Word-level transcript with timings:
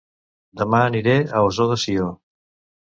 Dema 0.61 0.79
aniré 0.87 1.15
a 1.41 1.45
Ossó 1.51 1.69
de 1.75 1.81
Sió 1.85 2.13